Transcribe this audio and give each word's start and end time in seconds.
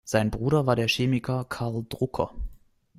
Sein 0.03 0.31
Bruder 0.31 0.65
war 0.65 0.75
der 0.75 0.87
Chemiker 0.87 1.45
Carl 1.45 1.85
Drucker. 1.87 2.31